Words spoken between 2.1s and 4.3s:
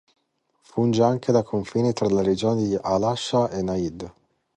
regioni di Al-Asha e Najd.